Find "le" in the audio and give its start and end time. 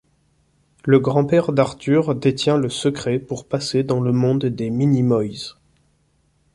0.83-0.99, 2.57-2.69, 4.01-4.11